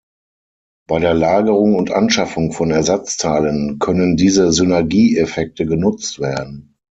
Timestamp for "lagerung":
1.13-1.75